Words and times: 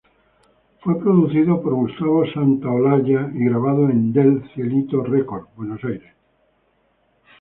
Fue 0.79 0.97
producido 0.99 1.61
por 1.61 1.75
Gustavo 1.75 2.23
Santaolalla 2.33 3.29
y 3.35 3.43
grabado 3.45 3.87
en 3.87 4.11
Del 4.11 4.41
Cielito 4.55 5.03
Records, 5.03 5.45
Buenos 5.55 5.83
Aires. 5.83 6.11